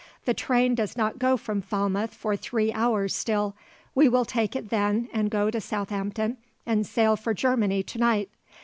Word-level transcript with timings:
"The 0.25 0.33
train 0.33 0.73
does 0.73 0.97
not 0.97 1.19
go 1.19 1.37
from 1.37 1.61
Falmouth 1.61 2.11
for 2.11 2.35
three 2.35 2.73
hours 2.73 3.15
still. 3.15 3.55
We 3.93 4.09
will 4.09 4.25
take 4.25 4.55
it 4.55 4.71
then 4.71 5.07
and 5.13 5.29
go 5.29 5.51
to 5.51 5.61
Southampton 5.61 6.37
and 6.65 6.87
sail 6.87 7.15
for 7.15 7.35
Germany 7.35 7.83
to 7.83 7.99
night. 7.99 8.31